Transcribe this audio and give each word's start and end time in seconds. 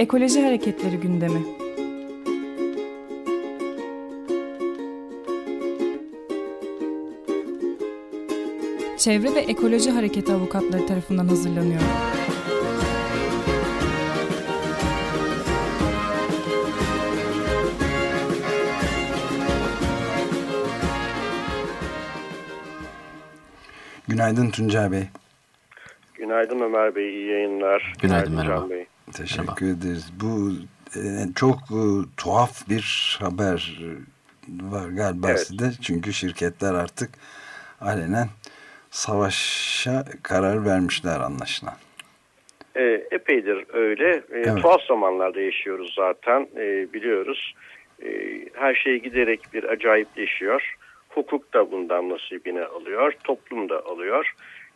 Ekoloji 0.00 0.42
Hareketleri 0.42 0.96
gündemi. 0.96 1.42
Çevre 8.98 9.34
ve 9.34 9.40
Ekoloji 9.40 9.90
Hareketi 9.90 10.32
avukatları 10.32 10.86
tarafından 10.86 11.28
hazırlanıyor. 11.28 11.80
Günaydın 24.08 24.50
Tuncay 24.50 24.92
Bey. 24.92 25.04
Günaydın 26.14 26.60
Ömer 26.60 26.94
Bey, 26.94 27.10
iyi 27.10 27.26
yayınlar. 27.26 27.92
Günaydın, 28.02 28.30
Günaydın 28.32 28.48
merhaba. 28.48 28.70
Bey. 28.70 28.86
Teşekkür 29.16 29.66
merhaba. 29.66 29.80
ederiz. 29.80 30.12
Bu 30.20 30.52
e, 30.96 31.02
çok 31.36 31.56
e, 31.56 31.82
tuhaf 32.16 32.68
bir 32.68 33.16
haber 33.20 33.80
var 34.48 34.88
galiba 34.88 35.30
evet. 35.30 35.40
size. 35.40 35.70
Çünkü 35.82 36.12
şirketler 36.12 36.74
artık 36.74 37.10
alenen 37.80 38.28
savaşa 38.90 40.04
karar 40.22 40.64
vermişler 40.64 41.20
anlaşılan. 41.20 41.74
E, 42.76 42.82
epeydir 43.10 43.64
öyle. 43.72 44.08
E, 44.08 44.22
evet. 44.32 44.62
Tuhaf 44.62 44.82
zamanlarda 44.82 45.40
yaşıyoruz 45.40 45.94
zaten 45.96 46.48
e, 46.56 46.92
biliyoruz. 46.92 47.54
E, 48.02 48.08
her 48.54 48.74
şey 48.74 49.02
giderek 49.02 49.40
bir 49.54 49.64
acayipleşiyor. 49.64 50.76
Hukuk 51.08 51.54
da 51.54 51.72
bundan 51.72 52.08
nasibini 52.08 52.64
alıyor, 52.64 53.12
toplum 53.24 53.68
da 53.68 53.86
alıyor. 53.86 54.34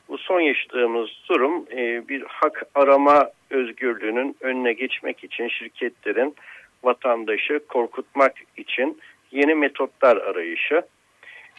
Bu 0.09 0.19
son 0.19 0.41
yaşadığımız 0.41 1.11
durum 1.29 1.67
e, 1.73 2.09
bir 2.09 2.25
hak 2.29 2.63
arama 2.75 3.31
özgürlüğünün 3.55 4.37
önüne 4.41 4.73
geçmek 4.73 5.25
için 5.25 5.49
şirketlerin 5.49 6.35
vatandaşı 6.83 7.61
korkutmak 7.69 8.33
için 8.57 9.01
yeni 9.31 9.55
metotlar 9.55 10.17
arayışı. 10.17 10.83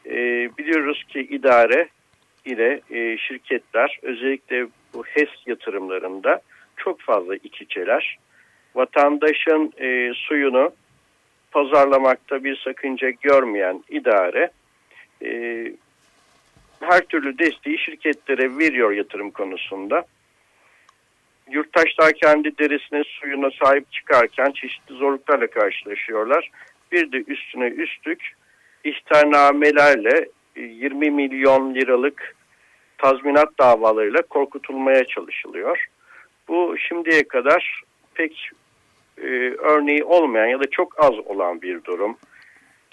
E, 0.06 0.16
biliyoruz 0.58 1.04
ki 1.04 1.20
idare 1.20 1.88
ile 2.46 2.82
e, 2.92 3.18
şirketler 3.18 4.00
özellikle 4.02 4.68
bu 4.94 5.04
HES 5.06 5.30
yatırımlarında 5.46 6.42
çok 6.78 7.02
fazla 7.02 7.36
ikiceler. 7.36 8.18
Vatandaşın 8.76 9.74
e, 9.80 10.14
suyunu 10.14 10.72
pazarlamakta 11.52 12.44
bir 12.44 12.56
sakınca 12.56 13.10
görmeyen 13.10 13.84
idare 13.90 14.50
e, 15.24 15.72
her 16.80 17.02
türlü 17.02 17.40
desteği 17.40 17.78
şirketlere 17.78 18.58
veriyor 18.58 18.92
yatırım 18.92 19.32
konusunda. 19.32 20.06
Yurttaşlar 21.52 22.14
kendi 22.14 22.58
derisine 22.58 23.04
suyuna 23.04 23.50
sahip 23.64 23.92
çıkarken 23.92 24.52
çeşitli 24.52 24.96
zorluklarla 24.96 25.48
karşılaşıyorlar. 25.48 26.52
Bir 26.92 27.12
de 27.12 27.18
üstüne 27.18 27.68
üstlük 27.68 28.34
ihtarnamelerle 28.84 30.30
20 30.56 31.12
milyon 31.12 31.76
liralık 31.76 32.36
tazminat 32.98 33.60
davalarıyla 33.60 34.22
korkutulmaya 34.22 35.06
çalışılıyor. 35.06 35.86
Bu 36.48 36.76
şimdiye 36.78 37.28
kadar 37.28 37.82
pek 38.14 38.50
e, 39.18 39.28
örneği 39.60 40.04
olmayan 40.04 40.48
ya 40.48 40.60
da 40.60 40.70
çok 40.72 41.04
az 41.04 41.20
olan 41.26 41.62
bir 41.62 41.84
durum. 41.84 42.18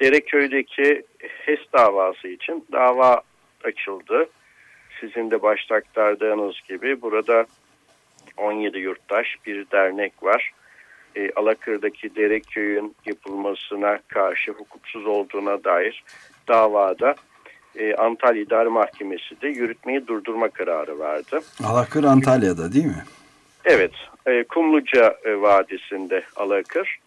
Dereköy'deki 0.00 1.02
HES 1.18 1.60
davası 1.72 2.28
için 2.28 2.66
dava 2.72 3.22
açıldı. 3.64 4.28
Sizin 5.00 5.30
de 5.30 5.42
başta 5.42 5.74
aktardığınız 5.74 6.54
gibi 6.68 7.02
burada 7.02 7.46
17 8.36 8.78
yurttaş 8.78 9.26
bir 9.46 9.70
dernek 9.70 10.22
var. 10.22 10.52
E, 11.16 11.30
Alakır'daki 11.32 12.16
Dereköy'ün 12.16 12.96
yapılmasına 13.06 13.98
karşı 14.08 14.52
hukuksuz 14.52 15.06
olduğuna 15.06 15.64
dair 15.64 16.04
davada 16.48 17.14
e, 17.76 17.94
Antalya 17.94 18.42
İdare 18.42 18.68
Mahkemesi 18.68 19.40
de 19.42 19.48
yürütmeyi 19.48 20.06
durdurma 20.06 20.48
kararı 20.48 20.98
verdi. 20.98 21.40
Alakır 21.64 22.04
Antalya'da 22.04 22.72
değil 22.72 22.86
mi? 22.86 23.04
Evet. 23.64 23.92
E, 24.26 24.44
Kumluca 24.44 25.16
e, 25.24 25.40
Vadisi'nde 25.40 26.22
Alakır. 26.36 26.98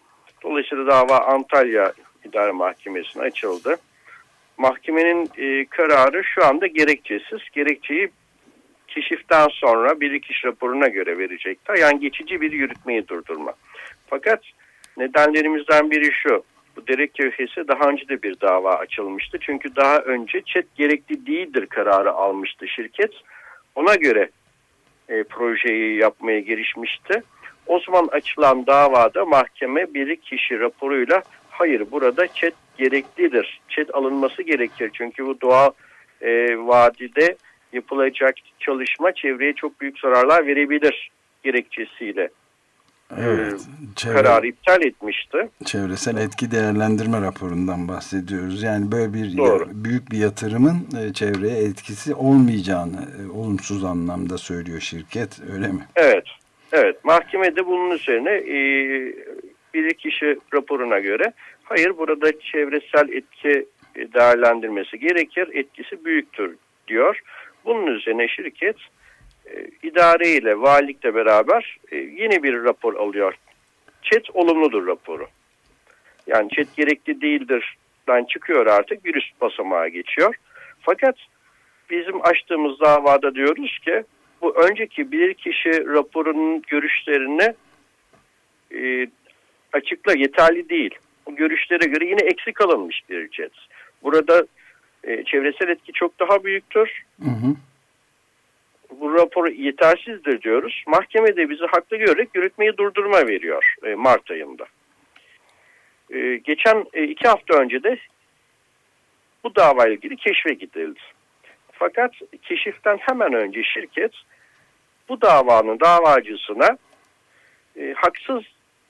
Dolayısıyla 0.42 0.86
dava 0.86 1.18
Antalya 1.18 1.92
İdare 2.24 2.52
Mahkemesi'ne 2.52 3.22
açıldı. 3.22 3.76
Mahkemenin 4.58 5.30
e, 5.38 5.66
kararı 5.66 6.24
şu 6.24 6.46
anda 6.46 6.66
gerekçesiz. 6.66 7.40
Gerekçeyi 7.52 8.10
keşiften 8.96 9.48
sonra 9.48 10.00
bilirkişi 10.00 10.46
raporuna 10.46 10.88
göre 10.88 11.18
verecekler. 11.18 11.76
Yani 11.76 12.00
geçici 12.00 12.40
bir 12.40 12.52
yürütmeyi 12.52 13.08
durdurma. 13.08 13.52
Fakat 14.06 14.40
nedenlerimizden 14.96 15.90
biri 15.90 16.12
şu. 16.12 16.44
Bu 16.76 16.86
Derek 16.86 17.14
Kevhesi 17.14 17.68
daha 17.68 17.88
önce 17.88 18.08
de 18.08 18.22
bir 18.22 18.40
dava 18.40 18.74
açılmıştı. 18.74 19.38
Çünkü 19.40 19.76
daha 19.76 19.98
önce 19.98 20.42
çet 20.46 20.74
gerekli 20.74 21.26
değildir 21.26 21.66
kararı 21.66 22.12
almıştı 22.12 22.68
şirket. 22.68 23.12
Ona 23.74 23.94
göre 23.94 24.30
e, 25.08 25.24
projeyi 25.24 25.98
yapmaya 25.98 26.40
girişmişti. 26.40 27.22
O 27.66 27.80
zaman 27.80 28.08
açılan 28.12 28.66
davada 28.66 29.24
mahkeme 29.24 29.94
bir 29.94 30.16
kişi 30.16 30.60
raporuyla 30.60 31.22
hayır 31.50 31.90
burada 31.90 32.26
çet 32.26 32.54
gereklidir. 32.78 33.60
Çet 33.68 33.94
alınması 33.94 34.42
gerekir. 34.42 34.90
Çünkü 34.92 35.26
bu 35.26 35.40
doğal 35.40 35.70
e, 36.20 36.58
vadide 36.58 37.36
yapılacak 37.76 38.34
çalışma 38.58 39.12
çevreye 39.12 39.52
çok 39.52 39.80
büyük 39.80 39.98
zararlar 39.98 40.46
verebilir 40.46 41.10
gerekçesiyle 41.42 42.30
evet, 43.18 43.52
e, 43.52 43.94
çevre, 43.96 44.14
kararı 44.14 44.46
iptal 44.46 44.82
etmişti. 44.82 45.48
Çevresel 45.64 46.16
etki 46.16 46.50
değerlendirme 46.50 47.20
raporundan 47.20 47.88
bahsediyoruz. 47.88 48.62
Yani 48.62 48.92
böyle 48.92 49.14
bir 49.14 49.36
Doğru. 49.36 49.68
büyük 49.72 50.10
bir 50.12 50.18
yatırımın 50.18 50.76
e, 51.00 51.12
çevreye 51.12 51.64
etkisi 51.64 52.14
olmayacağını 52.14 52.96
e, 52.96 53.30
olumsuz 53.38 53.84
anlamda 53.84 54.38
söylüyor 54.38 54.80
şirket 54.80 55.40
öyle 55.54 55.68
mi? 55.68 55.86
Evet. 55.96 56.24
Evet. 56.72 57.04
Mahkemede 57.04 57.66
bunun 57.66 57.90
üzerine 57.90 58.30
e, 58.30 58.56
bir 59.74 59.94
kişi 59.94 60.38
raporuna 60.54 60.98
göre 60.98 61.32
hayır 61.64 61.98
burada 61.98 62.40
çevresel 62.40 63.08
etki 63.08 63.66
değerlendirmesi 64.14 64.98
gerekir. 64.98 65.48
Etkisi 65.52 66.04
büyüktür 66.04 66.56
diyor. 66.88 67.20
Bunun 67.66 67.86
üzerine 67.86 68.28
şirket 68.28 68.76
e, 69.46 69.66
idare 69.82 70.28
ile 70.28 70.60
valilikle 70.60 71.14
beraber 71.14 71.78
e, 71.92 71.96
yeni 71.96 72.42
bir 72.42 72.64
rapor 72.64 72.94
alıyor. 72.94 73.34
Çet 74.02 74.30
olumludur 74.34 74.86
raporu. 74.86 75.26
Yani 76.26 76.50
çet 76.50 76.76
gerekli 76.76 77.20
değildir. 77.20 77.76
Ben 78.08 78.24
çıkıyor 78.24 78.66
artık 78.66 79.04
bir 79.04 79.14
üst 79.14 79.40
basamağa 79.40 79.88
geçiyor. 79.88 80.34
Fakat 80.80 81.16
bizim 81.90 82.26
açtığımız 82.26 82.80
davada 82.80 83.34
diyoruz 83.34 83.78
ki 83.84 84.04
bu 84.42 84.56
önceki 84.56 85.12
bir 85.12 85.34
kişi 85.34 85.86
raporunun 85.86 86.62
görüşlerini 86.62 87.54
e, 88.74 89.06
açıkla 89.72 90.12
yeterli 90.12 90.68
değil. 90.68 90.94
O 91.26 91.34
görüşlere 91.34 91.86
göre 91.86 92.04
yine 92.04 92.22
eksik 92.22 92.60
alınmış 92.60 93.02
bir 93.10 93.30
cet. 93.30 93.52
Burada 94.02 94.46
e, 95.06 95.24
çevresel 95.24 95.68
etki 95.68 95.92
çok 95.92 96.20
daha 96.20 96.44
büyüktür. 96.44 97.04
Hı 97.22 97.30
hı 97.30 97.56
bu 99.00 99.14
rapor 99.14 99.46
yetersizdir 99.48 100.42
diyoruz. 100.42 100.84
Mahkeme 100.86 101.36
de 101.36 101.50
bizi 101.50 101.66
haklı 101.66 101.96
görerek 101.96 102.28
yürütmeyi 102.34 102.76
durdurma 102.76 103.26
veriyor 103.26 103.74
e, 103.84 103.94
Mart 103.94 104.30
ayında. 104.30 104.66
E, 106.10 106.36
geçen 106.36 106.84
e, 106.94 107.04
iki 107.04 107.28
hafta 107.28 107.54
önce 107.54 107.82
de 107.82 107.98
bu 109.44 109.56
davayla 109.56 109.94
ilgili 109.94 110.16
keşfe 110.16 110.54
gidildi. 110.54 111.00
Fakat 111.72 112.14
keşiften 112.42 112.96
hemen 112.96 113.32
önce 113.32 113.62
şirket 113.62 114.12
bu 115.08 115.20
davanın 115.20 115.80
davacısına 115.80 116.78
e, 117.76 117.94
haksız 117.96 118.42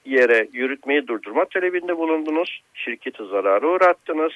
yere 0.04 0.48
yürütmeyi 0.52 1.06
durdurma 1.06 1.44
talebinde 1.44 1.96
bulundunuz. 1.96 2.62
Şirketi 2.74 3.24
zarara 3.24 3.66
uğrattınız. 3.66 4.32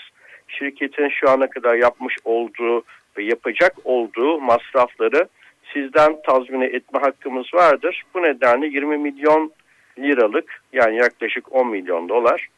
Şirketin 0.58 1.08
şu 1.08 1.31
ana 1.31 1.50
kadar 1.50 1.75
yapmış 1.75 2.17
olduğu 2.25 2.82
ve 3.17 3.25
yapacak 3.25 3.75
olduğu 3.85 4.41
masrafları 4.41 5.29
sizden 5.73 6.23
tazmini 6.23 6.64
etme 6.64 7.00
hakkımız 7.00 7.55
vardır. 7.55 8.02
Bu 8.14 8.23
nedenle 8.23 8.67
20 8.67 8.99
milyon 8.99 9.52
liralık 9.99 10.62
yani 10.73 10.97
yaklaşık 10.97 11.52
10 11.52 11.69
milyon 11.69 12.08
dolar 12.08 12.49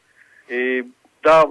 e, 0.51 0.83
daha 1.23 1.45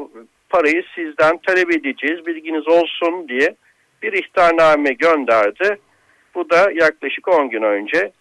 parayı 0.50 0.82
sizden 0.94 1.38
talep 1.38 1.70
edeceğiz 1.70 2.26
bilginiz 2.26 2.68
olsun 2.68 3.28
diye 3.28 3.54
bir 4.02 4.12
ihtarname 4.12 4.92
gönderdi. 4.92 5.78
Bu 6.34 6.50
da 6.50 6.70
yaklaşık 6.74 7.28
10 7.28 7.50
gün 7.50 7.62
önce 7.62 8.12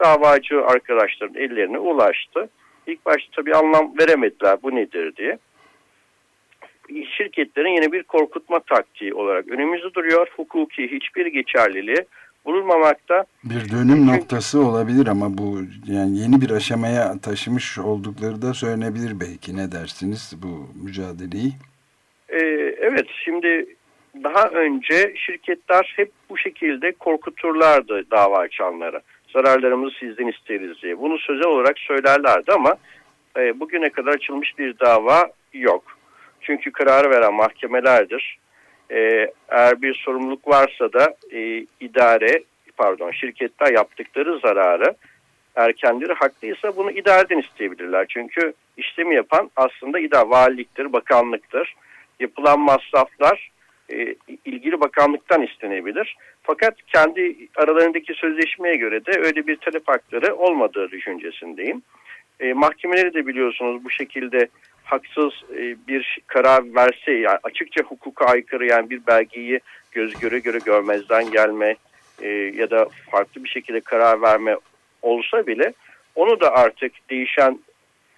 davacı 0.00 0.66
arkadaşların 0.66 1.42
ellerine 1.42 1.78
ulaştı. 1.78 2.48
İlk 2.86 3.06
başta 3.06 3.30
tabii 3.36 3.54
anlam 3.54 3.98
veremediler 3.98 4.62
bu 4.62 4.74
nedir 4.74 5.16
diye. 5.16 5.38
Şirketlerin 7.16 7.68
yeni 7.68 7.92
bir 7.92 8.02
korkutma 8.02 8.60
taktiği 8.60 9.14
olarak 9.14 9.48
önümüzde 9.48 9.94
duruyor. 9.94 10.26
Hukuki 10.36 10.90
hiçbir 10.92 11.26
geçerliliği 11.26 12.04
bulunmamakta. 12.44 13.24
Bir 13.44 13.72
dönüm 13.72 14.06
noktası 14.06 14.66
olabilir 14.66 15.06
ama 15.06 15.38
bu 15.38 15.58
yani 15.86 16.18
yeni 16.18 16.40
bir 16.40 16.50
aşamaya 16.50 17.18
taşımış 17.22 17.78
oldukları 17.78 18.42
da 18.42 18.54
söylenebilir 18.54 19.20
belki. 19.20 19.56
Ne 19.56 19.72
dersiniz 19.72 20.34
bu 20.42 20.84
mücadeleyi? 20.84 21.52
Ee, 22.28 22.38
evet 22.80 23.06
şimdi 23.24 23.66
daha 24.24 24.48
önce 24.48 25.14
şirketler 25.16 25.92
hep 25.96 26.10
bu 26.30 26.38
şekilde 26.38 26.92
korkuturlardı 26.92 28.10
dava 28.10 28.38
açanları. 28.38 29.00
Zararlarımızı 29.32 29.96
sizden 29.98 30.26
isteriz 30.26 30.82
diye. 30.82 30.98
Bunu 30.98 31.18
sözel 31.18 31.46
olarak 31.46 31.78
söylerlerdi 31.78 32.52
ama 32.52 32.76
e, 33.36 33.60
bugüne 33.60 33.88
kadar 33.88 34.12
açılmış 34.12 34.58
bir 34.58 34.78
dava 34.78 35.30
yok. 35.52 35.97
Çünkü 36.48 36.72
kararı 36.72 37.10
veren 37.10 37.34
mahkemelerdir. 37.34 38.38
E, 38.90 38.98
eğer 39.48 39.82
bir 39.82 39.94
sorumluluk 39.94 40.48
varsa 40.48 40.92
da 40.92 41.14
e, 41.32 41.66
idare, 41.80 42.42
pardon 42.76 43.10
şirketler 43.10 43.72
yaptıkları 43.72 44.38
zararı 44.38 44.94
erkenleri 45.56 46.12
haklıysa 46.12 46.76
bunu 46.76 46.90
idareden 46.90 47.38
isteyebilirler. 47.38 48.06
Çünkü 48.08 48.52
işlemi 48.76 49.14
yapan 49.14 49.50
aslında 49.56 49.98
idare, 49.98 50.30
valiliktir, 50.30 50.92
bakanlıktır. 50.92 51.74
Yapılan 52.20 52.60
masraflar 52.60 53.50
e, 53.92 54.14
ilgili 54.44 54.80
bakanlıktan 54.80 55.42
istenebilir. 55.42 56.16
Fakat 56.42 56.74
kendi 56.86 57.36
aralarındaki 57.56 58.14
sözleşmeye 58.14 58.76
göre 58.76 59.06
de 59.06 59.10
öyle 59.18 59.46
bir 59.46 59.56
talep 59.56 59.88
hakları 59.88 60.34
olmadığı 60.34 60.90
düşüncesindeyim. 60.90 61.82
E, 62.40 62.52
mahkemeleri 62.52 63.14
de 63.14 63.26
biliyorsunuz 63.26 63.84
bu 63.84 63.90
şekilde 63.90 64.48
haksız 64.90 65.32
e, 65.52 65.76
bir 65.88 66.18
karar 66.26 66.74
verse 66.74 67.12
yani 67.12 67.38
açıkça 67.42 67.82
hukuka 67.84 68.24
aykırı 68.24 68.66
yani 68.66 68.90
bir 68.90 69.06
belgeyi 69.06 69.60
göz 69.92 70.14
göre 70.14 70.38
göre 70.38 70.58
görmezden 70.64 71.30
gelme 71.30 71.76
e, 72.22 72.28
ya 72.28 72.70
da 72.70 72.88
farklı 73.10 73.44
bir 73.44 73.48
şekilde 73.48 73.80
karar 73.80 74.22
verme 74.22 74.56
olsa 75.02 75.46
bile 75.46 75.72
onu 76.14 76.40
da 76.40 76.54
artık 76.54 76.92
değişen 77.10 77.58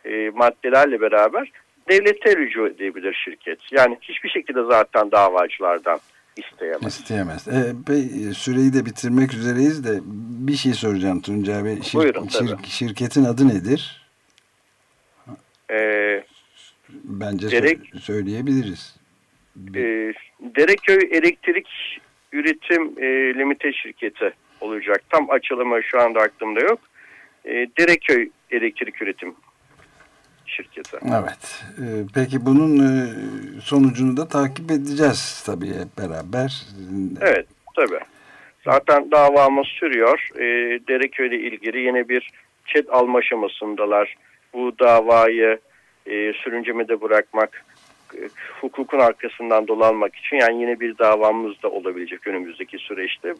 e, 0.04 0.30
maddelerle 0.30 1.00
beraber 1.00 1.52
devlete 1.90 2.36
rücu 2.36 2.66
edebilir 2.66 3.22
şirket. 3.24 3.58
Yani 3.72 3.98
hiçbir 4.02 4.28
şekilde 4.28 4.64
zaten 4.64 5.10
davacılardan 5.10 6.00
isteyemez. 6.36 6.86
İsteyemez. 6.86 7.48
E, 7.48 7.74
be, 7.88 7.94
süreyi 8.34 8.72
de 8.72 8.86
bitirmek 8.86 9.34
üzereyiz 9.34 9.84
de 9.84 10.00
bir 10.48 10.56
şey 10.56 10.72
soracağım 10.72 11.20
Tuncay 11.20 11.64
Bey. 11.64 11.82
Şir, 11.82 11.98
Buyurun, 11.98 12.28
şir, 12.28 12.56
şirketin 12.64 13.24
adı 13.24 13.48
nedir? 13.48 14.00
Ee, 15.70 16.09
Bence 17.20 17.50
Derek, 17.50 17.78
söyleyebiliriz. 18.00 18.96
E, 19.74 20.12
Dereköy 20.40 21.08
Elektrik 21.10 21.68
Üretim 22.32 22.82
e, 22.98 23.34
Limite 23.34 23.72
şirketi 23.72 24.32
olacak. 24.60 25.02
Tam 25.10 25.30
açılımı 25.30 25.82
şu 25.82 26.00
anda 26.00 26.20
aklımda 26.20 26.60
yok. 26.60 26.80
E, 27.44 27.52
Dereköy 27.78 28.28
Elektrik 28.50 29.02
Üretim 29.02 29.34
şirketi. 30.46 30.96
Evet. 31.04 31.64
E, 31.78 31.84
peki 32.14 32.46
bunun 32.46 32.78
e, 32.78 33.14
sonucunu 33.60 34.16
da 34.16 34.28
takip 34.28 34.70
edeceğiz 34.70 35.42
tabii 35.46 35.68
hep 35.68 35.98
beraber. 35.98 36.66
Evet 37.20 37.46
tabii. 37.76 38.00
Zaten 38.64 39.10
davamız 39.10 39.66
sürüyor. 39.66 40.28
E, 40.34 40.44
Dereköy'le 40.88 41.32
ilgili 41.32 41.78
yine 41.78 42.08
bir 42.08 42.30
çet 42.66 42.90
alma 42.90 43.18
aşamasındalar. 43.18 44.16
Bu 44.54 44.72
davayı 44.78 45.58
e, 46.10 46.32
sürüncemede 46.32 47.00
bırakmak, 47.00 47.64
e, 48.14 48.20
hukukun 48.60 48.98
arkasından 48.98 49.68
dolanmak 49.68 50.16
için 50.16 50.36
yani 50.36 50.62
yine 50.62 50.80
bir 50.80 50.98
davamız 50.98 51.62
da 51.62 51.68
olabilecek 51.68 52.26
önümüzdeki 52.26 52.78
süreçte 52.78 53.34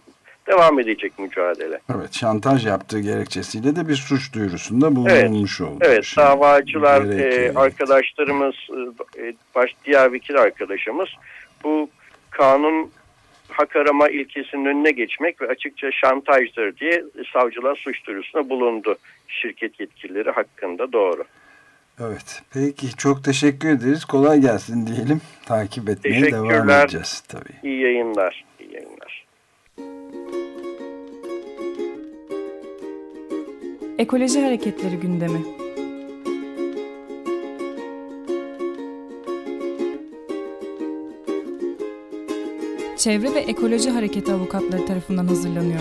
devam 0.47 0.81
edecek 0.81 1.19
mücadele. 1.19 1.81
Evet 1.95 2.13
şantaj 2.13 2.67
yaptığı 2.67 3.01
gerekçesiyle 3.01 3.77
de 3.77 3.89
bir 3.89 3.95
suç 3.95 4.35
duyurusunda 4.35 4.97
bulunmuş 4.97 5.61
evet, 5.61 5.71
oldu. 5.71 5.79
Evet 5.83 6.05
şimdi. 6.05 6.27
davacılar 6.27 7.19
e, 7.19 7.53
arkadaşlarımız 7.55 8.55
e, 9.19 9.35
baş, 9.55 9.71
diğer 9.85 10.13
vekil 10.13 10.37
arkadaşımız 10.37 11.09
bu 11.65 11.91
kanun 12.31 12.91
hak 13.49 13.77
arama 13.77 14.09
ilkesinin 14.09 14.65
önüne 14.65 14.91
geçmek 14.91 15.43
ve 15.43 15.49
açıkça 15.49 15.93
şantajdır 15.93 16.77
diye 16.77 17.05
savcılar 17.33 17.77
suç 17.77 18.07
duyurusunda 18.07 18.49
bulundu 18.49 18.97
şirket 19.29 19.81
yetkilileri 19.81 20.31
hakkında 20.31 20.93
doğru. 20.93 21.25
Evet. 22.01 22.43
Peki 22.51 22.97
çok 22.97 23.25
teşekkür 23.25 23.69
ederiz. 23.69 24.05
Kolay 24.05 24.41
gelsin 24.41 24.87
diyelim. 24.87 25.21
Takip 25.47 25.89
etmeye 25.89 26.33
devam 26.33 26.71
edeceğiz 26.71 27.23
tabii. 27.29 27.53
İyi 27.63 27.83
yayınlar. 27.83 28.45
İyi 28.61 28.75
yayınlar. 28.75 29.27
Ekoloji 33.99 34.41
Hareketleri 34.41 34.97
gündemi. 34.97 35.41
Çevre 42.97 43.35
ve 43.35 43.39
Ekoloji 43.41 43.91
Hareketi 43.91 44.33
avukatları 44.33 44.87
tarafından 44.87 45.27
hazırlanıyor. 45.27 45.81